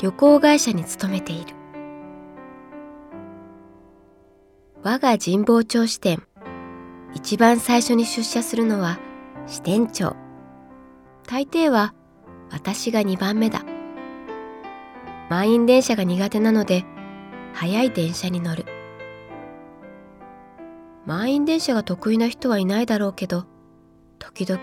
[0.00, 1.54] 旅行会社に勤めている。
[4.82, 6.22] 我が神保町支店
[7.12, 8.98] 一番最初に出社するのは
[9.46, 10.16] 支店長。
[11.26, 11.92] 大抵は
[12.50, 13.62] 私が2番目だ。
[15.28, 16.86] 満員電車が苦手なので
[17.52, 18.64] 早い電車に乗る。
[21.04, 23.44] 満員電車が得意な人はいないだろうけど
[24.18, 24.62] 時々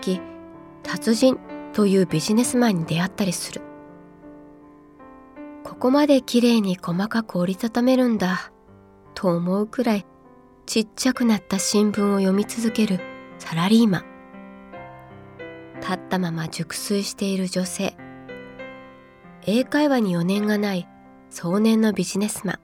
[0.82, 1.38] 達人
[1.72, 3.67] というビジネスマンに出会ったりする。
[5.68, 8.52] ここまで綺麗に細かく折りたためるんだ。
[9.14, 10.06] と思うくらい
[10.64, 13.00] ちっちゃくなった新聞を読み続ける
[13.38, 14.04] サラリーマン。
[15.80, 17.94] 立ったまま熟睡している女性。
[19.42, 20.88] 英会話に余念がない
[21.28, 22.60] 壮年のビジネスマン。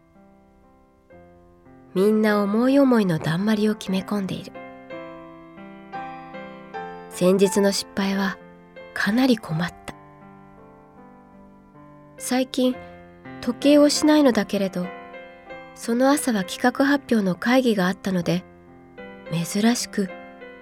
[1.93, 4.53] みんな思い思いのだんまりを決め込んでいる。
[7.11, 8.39] 先日の失敗は
[8.95, 9.95] かなり困った。
[12.17, 12.75] 最近
[13.45, 14.87] 時計をしないのだけれど
[15.75, 18.43] その朝は企画発表の会議があったので
[19.31, 20.09] 珍しく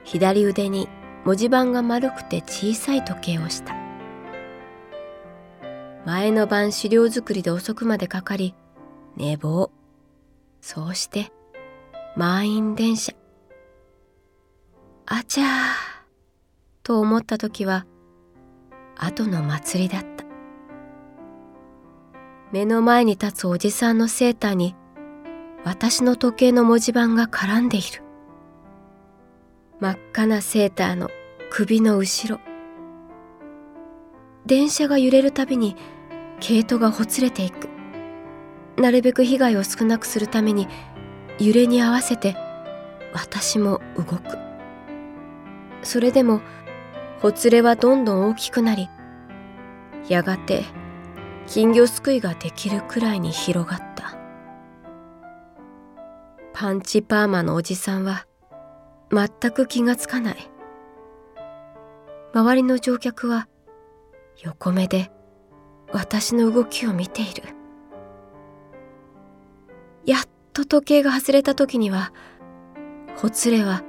[0.05, 0.89] 左腕に
[1.25, 3.77] 文字盤が丸くて小さい時計をした
[6.05, 8.57] 前の晩資料作りで遅くまでかかり
[9.17, 9.71] 寝坊
[10.63, 11.33] そうして、
[12.17, 13.13] 満員電車。
[15.07, 15.49] あちゃー、
[16.85, 17.85] と思った時は、
[18.97, 20.12] 後の祭りだった。
[22.53, 24.77] 目の前に立つおじさんのセーターに、
[25.65, 28.03] 私の時計の文字盤が絡んでいる。
[29.81, 31.11] 真っ赤なセーターの
[31.51, 32.41] 首の後ろ。
[34.47, 35.77] 電車が揺れるたびに
[36.41, 37.73] 毛糸がほつれていく。
[38.77, 40.67] なるべく被害を少なくするために
[41.39, 42.37] 揺れに合わせて
[43.13, 44.39] 私も動く
[45.83, 46.41] それでも
[47.21, 48.89] ほつれはどんどん大きくなり
[50.09, 50.65] やがて
[51.47, 54.17] 金魚すくいができるくらいに広がった。
[56.53, 58.27] パンチパーマのおじさんは
[59.11, 60.37] 全く気がつかない。
[62.33, 63.49] 周りの乗客は
[64.41, 65.11] 横目で
[65.93, 67.43] 私の動きを見ている。
[70.07, 70.21] やっ
[70.53, 72.13] と時計が外れた時には
[73.17, 73.83] ほつれは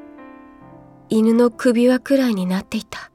[1.10, 3.12] 犬の首輪くらいになっていた。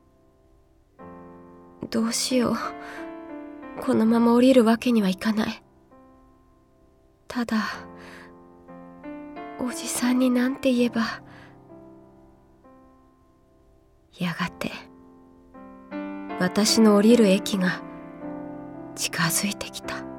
[1.91, 2.55] どうしよう。
[3.81, 5.63] このまま降りるわけにはいかない。
[7.27, 7.65] ただ
[9.61, 11.23] おじさんになんて言えば
[14.19, 14.71] やがて
[16.41, 17.83] 私の降りる駅が
[18.95, 20.18] 近づいてきた。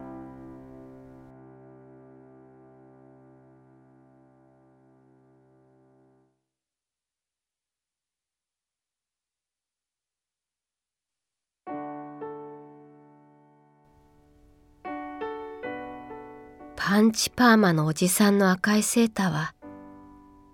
[16.99, 19.53] パンチパーマのおじさんの赤いセーターは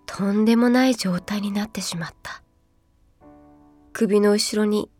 [0.05, 2.43] とんでもない状態になってしまった。
[3.93, 4.91] 首の後ろに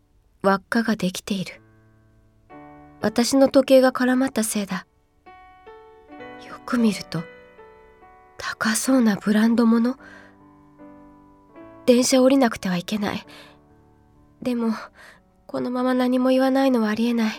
[0.42, 1.62] 輪っかができている。
[3.00, 4.88] 私の時計が絡まったせいだ。
[6.44, 7.22] よく見ると
[8.38, 9.96] 高そうなブランド物。
[11.86, 13.24] 電車降りなくてはいけない。
[14.42, 14.72] でも
[15.46, 17.32] このまま何も言わないのはありえない。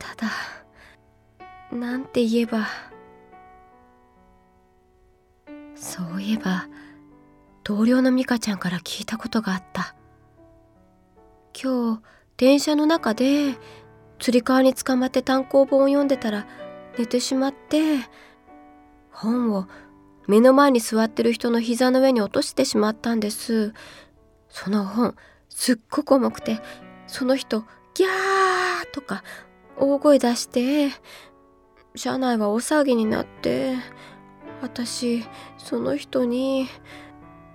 [0.00, 0.32] ただ
[1.72, 2.68] なんて言えば
[5.74, 6.68] そういえば
[7.64, 9.94] 同僚の美香ちゃんから聞いたことがあった。
[11.60, 12.02] 今日
[12.36, 13.54] 電車の中で
[14.18, 16.46] つり革につかまって単行本を読んでたら
[16.98, 17.98] 寝てしまって
[19.10, 19.66] 本を
[20.26, 23.72] 目の前に座ってる人の膝の上に落としてしまったんです。
[24.48, 25.14] その本
[25.48, 26.60] すっごく重くて
[27.06, 27.64] その人
[27.94, 29.24] ギャーとか
[29.78, 30.90] 大声出して
[31.94, 33.76] 車内は大騒ぎになって
[34.62, 35.24] 私
[35.58, 36.68] その人に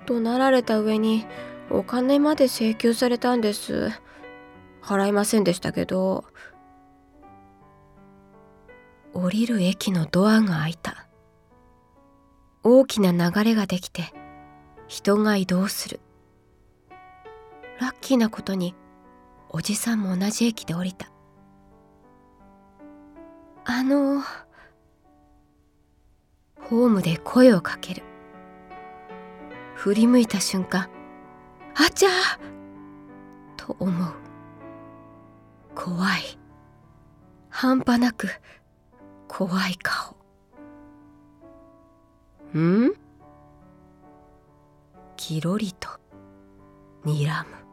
[0.06, 1.25] 怒鳴られた上に
[1.69, 3.92] お金まで請求されたんです。
[4.81, 6.24] 払いませんでしたけど
[9.13, 11.07] 降りる駅のドアが開いた。
[12.63, 14.13] 大きな流れができて
[14.88, 16.00] 人が移動する。
[17.80, 18.75] ラッキーなことに
[19.50, 21.10] おじさんも同じ駅で降りた。
[23.69, 24.22] あの
[26.62, 28.04] ホームで声をかける。
[29.75, 30.90] 振り向いた瞬間
[31.75, 32.10] あちゃ
[33.58, 34.14] と思う。
[35.75, 36.40] 怖い。
[37.50, 38.30] 半端なく
[39.28, 40.16] 怖い顔。
[42.58, 42.94] ん？
[45.18, 45.90] きろりと
[47.04, 47.67] 睨む。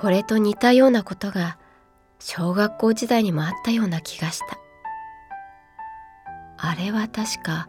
[0.00, 1.58] これと似たようなことが
[2.20, 4.46] 小学校時代にもあったような気がした。
[6.56, 7.68] あれは確か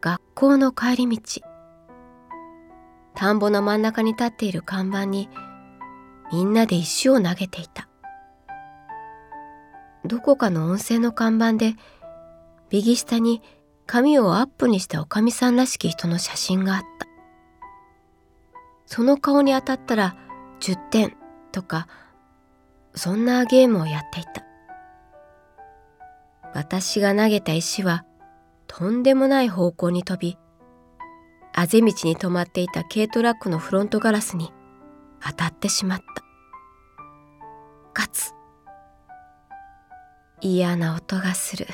[0.00, 1.42] 学校の帰り道。
[3.14, 5.28] 田んぼの真ん中に立っている看板に
[6.32, 7.88] みんなで石を投げていた。
[10.04, 11.74] どこかの温泉の看板で
[12.70, 13.42] 右下に
[13.86, 17.06] 髪をアップにしたおかみさんらしき人の写真があった。
[18.86, 20.16] その顔に当たったら
[20.60, 21.16] 10点
[21.52, 21.88] とか
[22.94, 24.44] そんなゲームをやっていた。
[26.54, 28.04] 私が投げた石は
[28.66, 30.38] とんでもない方向に飛び
[31.58, 34.52] あぜ道に止まっていた軽トラックのフロントガラスに
[35.26, 36.04] 当たってしまった。
[37.94, 38.32] ガツ。
[40.42, 41.66] 嫌な音がする。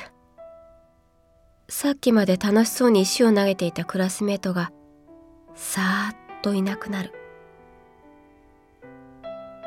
[1.67, 4.71] さっきまで楽しそうに石を投げていたクラスメートが
[5.53, 7.11] さーっといなくなる。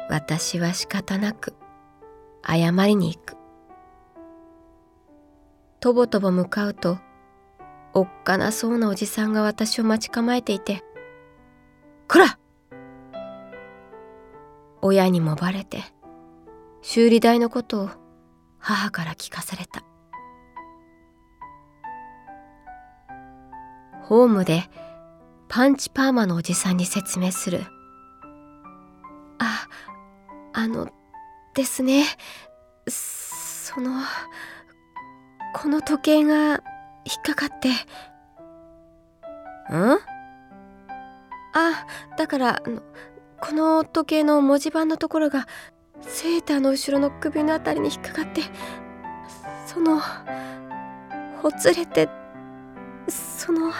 [0.08, 1.54] 私は仕方なく
[2.46, 3.36] 謝りに行く
[5.80, 6.98] とぼとぼ向かうと
[7.92, 10.82] おっかなそうなおじさんが私を待ち構えていて
[12.08, 12.38] 「こら!」
[14.82, 15.82] 親にもバレて
[16.82, 17.90] 修理代のことを
[18.58, 19.82] 母から聞かされた
[24.02, 24.64] ホームで
[25.48, 27.64] パンチパーマのおじさんに説明する
[30.66, 30.88] あの
[31.54, 32.04] ですね。
[32.88, 34.00] その
[35.54, 36.54] この時計が
[37.04, 37.68] 引っかかって。
[37.68, 37.72] ん？
[41.54, 41.86] あ
[42.18, 42.62] だから
[43.40, 45.46] この時計の文字盤のところが
[46.00, 48.42] セーターの後ろの首のあたりに引っかかって
[49.66, 50.00] その
[51.42, 52.08] ほつれて
[53.08, 53.72] その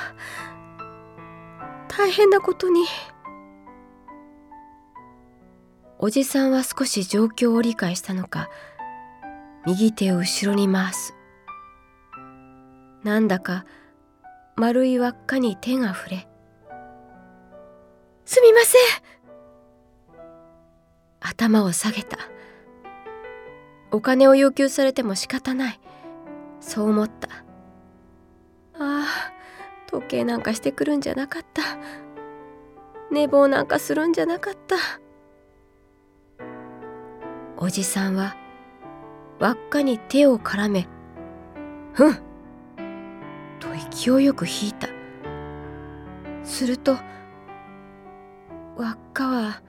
[1.88, 2.84] 大変なことに。
[5.98, 8.50] おじさんは少し状況を理解したのか
[9.64, 11.14] 右手を後ろに回す。
[13.02, 13.64] なんだか
[14.56, 16.28] 丸い輪っかに手が触れ
[18.24, 18.80] 「すみません!」
[21.20, 22.18] 頭を下げた。
[23.90, 25.80] お金を要求されても仕方ない。
[26.60, 27.28] そう思った。
[28.78, 29.04] ああ
[29.86, 31.62] 時計なんかしてくるんじゃなかった。
[33.10, 34.76] 寝坊なんかするんじゃなかった。
[37.58, 38.36] おじさんは
[39.38, 40.88] 輪っかに手を絡め
[41.94, 42.14] 「ふん!」
[43.60, 44.88] と勢いよく引いた
[46.44, 46.96] すると
[48.76, 49.62] 輪っかは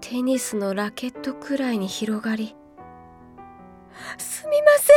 [0.00, 2.56] テニスのラケットくらいに広がり
[4.18, 4.92] 「すみませ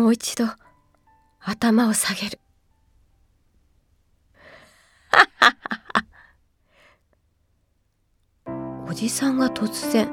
[0.00, 0.46] ん!」もう一度
[1.40, 2.40] 頭を下げる
[5.10, 5.56] はは
[8.96, 10.10] じさんが突然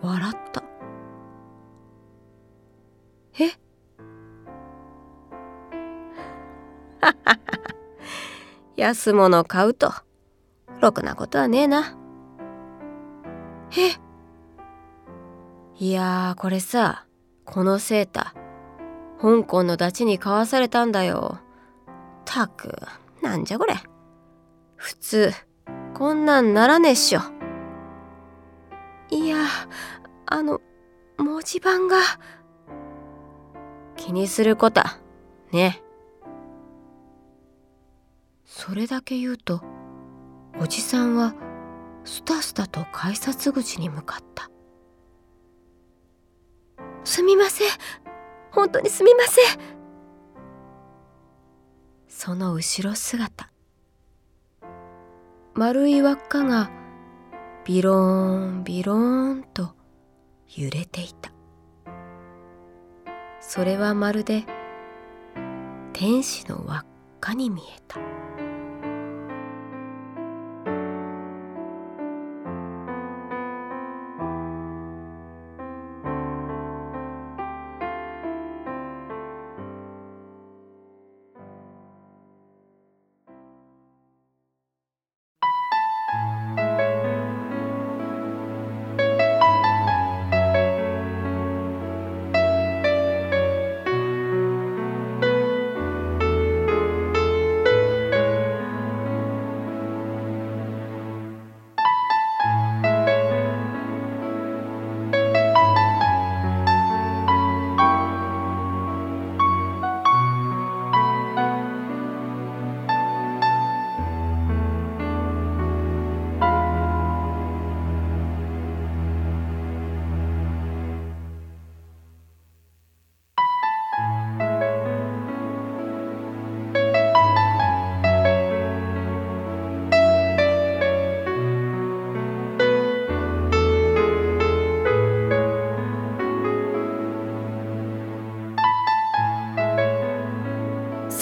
[0.00, 0.62] 笑った。
[3.38, 3.50] え？
[8.80, 9.92] 安物買うと
[10.80, 11.98] ろくなことはねえな。
[13.76, 13.92] え？
[15.76, 17.04] いやーこれさ
[17.44, 21.38] このセーター香港のダチに買わされたんだよ。
[22.24, 22.78] たく
[23.20, 23.74] なんじゃこれ。
[24.76, 25.30] 普通
[25.92, 27.39] こんなんならねえっしょ。
[29.10, 29.46] いや
[30.26, 30.60] あの
[31.18, 31.96] 文字盤が。
[33.96, 34.98] 気にするこた
[35.52, 35.82] ね。
[38.46, 39.62] それだけ言うと
[40.58, 41.34] おじさんは
[42.04, 44.50] スタスタと改札口に向かった。
[47.04, 47.68] すみません。
[48.52, 49.44] 本当にすみません。
[52.08, 53.50] その後ろ姿。
[55.54, 56.70] 丸い輪っかが
[57.64, 59.74] ビローンビローンと
[60.56, 61.30] 揺れていた。
[63.40, 64.44] それはまるで
[65.92, 66.86] 天使の輪っ
[67.20, 67.98] かに見えた。